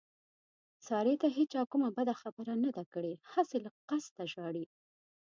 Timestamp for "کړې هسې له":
2.93-3.69